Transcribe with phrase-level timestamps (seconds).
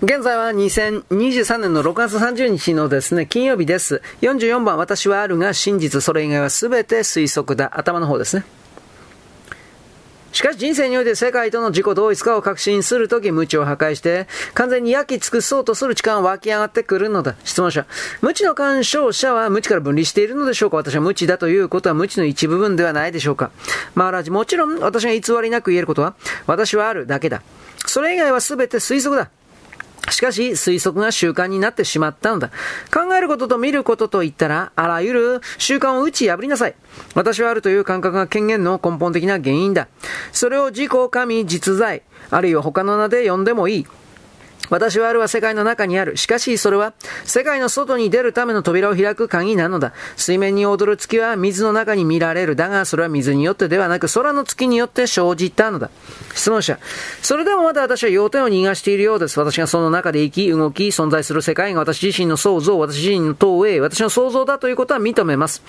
[0.00, 4.00] 現在は2023年の6月30日のですね、金曜日です。
[4.20, 7.72] 44番、私はあるが真実、それ以外は全て推測だ。
[7.76, 8.44] 頭の方ですね。
[10.30, 17.34] しかし人生において世界との自己同一化を確信するとき、無知を破壊して、完全に焼き尽くそうとする力が湧き上がってくるのだ。
[17.42, 17.84] 質問者。
[18.22, 20.76] 無知の干渉者は無知から分離しているのでしょうか？
[20.76, 23.50] 私は無知だということは無知の一部分ではないでしょうか？
[23.96, 26.14] マーラジ、もちろん私が偽りなく言えることは、
[26.46, 27.42] 私はあるだけだ。
[27.86, 29.30] それ以外は全て推測だ。
[30.10, 32.50] しかし、推測が習慣になってしまったのだ。
[32.92, 36.74] 考えることと見ることといったら、あらゆる習慣を打ち破りなさい。
[37.14, 39.88] 私はあるという感覚が権限の根本的な原因だ。
[40.32, 43.86] それを自己、神、実在、あるいは他の名で呼んでもいい。
[44.70, 46.16] 私はあるは世界の中にある。
[46.16, 46.92] しかし、それは、
[47.24, 49.92] 世界の外に出るための扉を開く鍵なのだ。
[50.16, 52.56] 水面に踊る月は水の中に見られる。
[52.56, 55.90] だが、それは水によってではなく、空の月によって生じたのだ。
[56.34, 56.78] 質問者。
[57.22, 59.38] それでもまだ私は要点を逃がしているようです。
[59.38, 65.62] 私がその中で生き、動き、存在する世界が私自身の創造、私自身の投影、私の創造だということは認めます。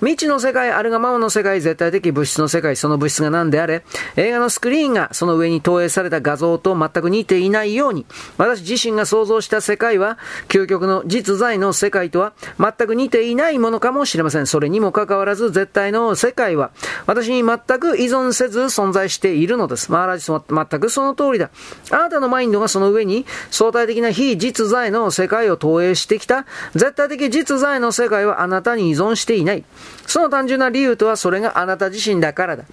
[0.00, 3.84] 未知の世界、あるがままの世界、絶対的物質の世界、その物質が何であれ、
[4.16, 8.04] 映画のスクリーンがその上に投影された画像と全く似ていないように、
[8.38, 14.46] 私自身が想像した世界は、究極の実在の世界とは全く似ていないものかもしれません。
[14.46, 16.70] それにもかかわらず、絶対の世界は、
[17.06, 19.92] 私に全く依存せず存在しているのです。
[19.92, 21.50] マーラジス全くその通りだ。
[21.90, 29.64] あなたのマインドがその上に、相対的な非実在の世界を投影してきた、絶対的実在の世界はあなたに依存していない。
[30.06, 32.64] その単純な理由とはそれがあなた自身だからだ。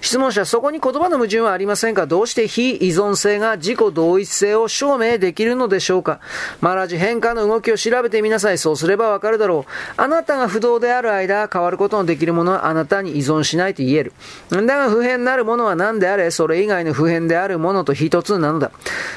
[0.00, 2.06] 質問者、そこに言葉の矛盾はありませんか？
[2.06, 6.20] どうして非依存性が自己同一性を証明できるのでしょうか？
[6.60, 8.58] マラジ変化の動きを調べてみなさい。
[8.58, 9.72] そうすればわかるだろう。
[9.96, 14.12] あなたが不動である間、変わることのできるものはあなたに依存しないと言える。
[14.50, 18.70] だが不変なるものは何であれ、それ以外の不変であるものと一つなのだ。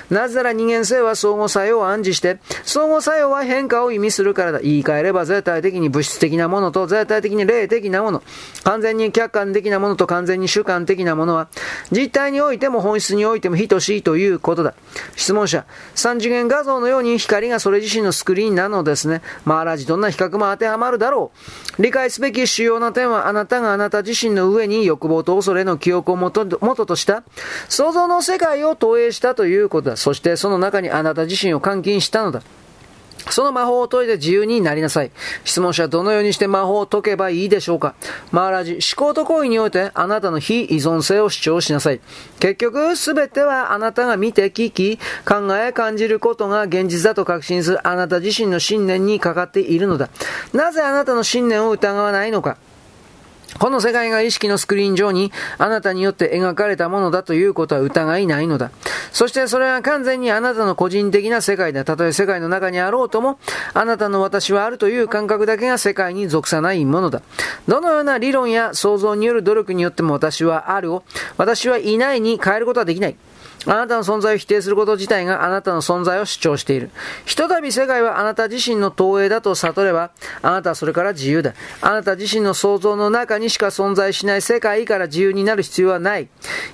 [0.10, 4.60] なぜなら人間性は相互作用を暗示して、相互作用は変化を意味するからだ。
[4.60, 8.24] 言い換えれば絶対的に物質的なものと絶対的に霊的なもの、
[8.64, 11.48] 完全に客観的なものと完全に主観的なものは、
[11.92, 14.74] 実体においても本質においても等しいということだ。
[15.16, 15.66] 質問者、
[15.96, 19.22] 三次元画像のように光がそれ自身のスクリーンなのですね。
[19.46, 21.32] マーラジどんな比較も当てはまるだろ
[21.78, 21.82] う。
[21.82, 27.24] 理解すべき主要な点はあなたがあなた自身の上に欲望と恐れの記憶を元とした
[27.70, 29.98] 想像の世界を投影したということだ。
[29.98, 32.42] そしてその中にあなた自身を監禁したのだ。
[33.32, 35.12] その魔法を解いて自由になりなさい。
[35.44, 37.96] 質問者はどのようにして魔法を解けばいいでしょうか
[38.32, 42.02] マーラジ、思考と行為においてあなたの非依存性を主張しなさい。
[42.40, 50.10] 結局、すべてはあなたが見て聞き、考え、感じることが現実だと確信するあなた自身の信念にかかっているのだ。
[50.54, 52.58] なぜあなたの信念を疑わないのか
[53.60, 58.72] この世界が意識のスクリーン上にあなたによって描かれたものだということは疑いないのだ。
[59.12, 61.84] そしてそれは完全にあなたの個人的な世界だ。
[61.86, 63.40] たとえ世界の中にあろうとも、
[63.74, 67.22] あなたの私はあるという感覚だけが世界に属さないものだ。
[67.68, 71.04] どのような理論や想像による努力によっても私はあるを、
[71.38, 73.16] 私はいないに変えることはできない。
[73.66, 76.90] あなたの存在を否定すること自体があなたの存在を主張している。
[77.26, 80.12] ひとたび世界はあなた自身の投影だと悟れば、
[80.42, 81.54] あなたはそれから自由だ。
[81.82, 86.28] あなた自身の想像の中にしか存在しない世界から自由になる必要はない。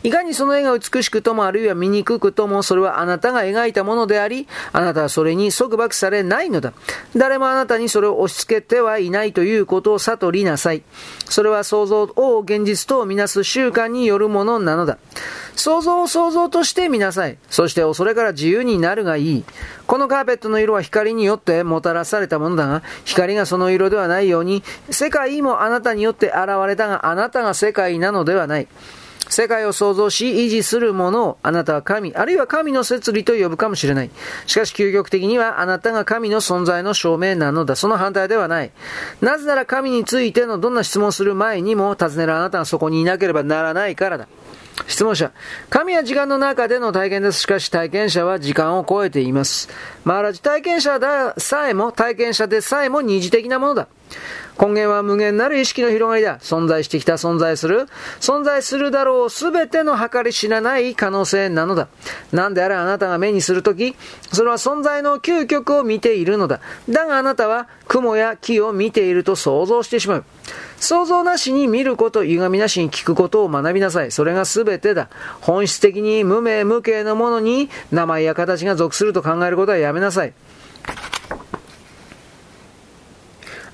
[0.03, 6.74] いかにその絵が美しくともあるいは醜くともそれはあなたが描いたものであり、あなたはそれに束縛されないのだ。
[7.16, 10.84] 誰もあなたにそれを押し付けてはいないということを悟りなさい。
[11.25, 14.98] それは想像を現実とみなす習慣によるものなのだ。
[15.56, 17.38] 想像を想像としててみなさい。
[17.49, 19.43] そして恐れから自由になるがいい。
[19.88, 28.67] このカーペットの色は光によってもたらされたものだが、光がその色ではないように、世界もあなたによって現れたが、あなたが世界なのではない。
[29.29, 34.09] 世界を創造し維持するものをあなたは神、あるいは神の摂理と呼ぶかもしれない。
[34.45, 37.75] しかし究極的にはあなたが神の存在の証明なのだ。
[37.75, 38.71] その反対ではない。
[39.21, 44.27] なぜなら神についてのどんな質問する前にも尋ねるあなたがそこにいなければならないからだ。
[44.85, 45.31] 質問者。
[45.69, 47.39] 神は時間の中での体験です。
[47.41, 49.69] しかし体験者は時間を超えています。
[50.03, 51.07] マーラジ体験者で
[51.38, 53.88] さえも、体験者でさえも二次的なものだ。
[54.59, 56.39] 根源は無限なる意識の広がりだ。
[56.39, 57.88] 存在してきた存在する、
[58.19, 61.88] 存在するだろうすべての計り知らない可能性なのだ。
[62.31, 63.95] なんであれあなたが目にするとき、
[64.31, 66.59] それは存在の究極を見ているのだ。
[66.89, 70.25] だがあなたは雲や木を見ていると想像してしまう。
[70.80, 74.12] 想像なしに見ること、歪みなしに聞くことを学びなさい。
[74.12, 75.09] それが全てだ。
[75.42, 80.33] 本質的に無名無形のものに名前や形が属すると考えることはやめなさい。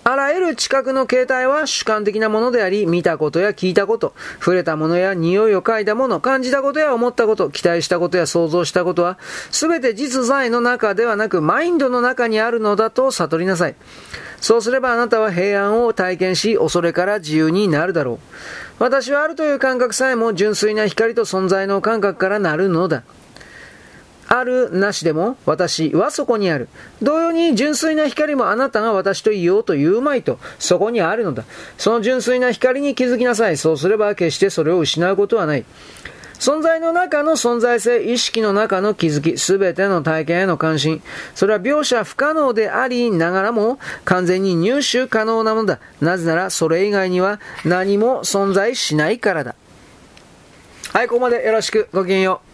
[0.05, 9.17] あらゆる知覚の形態は主観的なものであり、見たことや聞いたこと、触れたものや匂いを嗅いだもの、感じたことや思ったこと、期待したことや想像したことは、
[9.49, 13.75] すべて実在の中ではなく、マインドの中にあるのだと悟りなさい。
[14.41, 18.19] そうすればあなたは平安を体験し、恐れから自由になるだろ
[18.79, 18.83] う。
[18.83, 23.03] 私はあるという感覚さえも純粋な光と存在の感覚からなるのだ。
[24.35, 26.67] あるなしでも私はそこにある。
[27.03, 31.43] 同様に純粋な光もあなたが私と言おうと言うまいとそこにあるのだ。
[31.77, 33.57] その純粋な光に気づきなさい。
[33.57, 35.65] そうすれば決してそれを失うことはない。
[36.39, 41.01] 存在の中の存在性、意識の中の気づき、すべての体験への関心。
[41.35, 45.79] それは描写不可能でありながらも完全に入手可能なものだ。
[46.01, 49.55] なぜならそれ以外には何も存在しないからだ。
[50.91, 51.87] はい、ここまでよろしく。
[51.93, 52.52] ごきげんよう。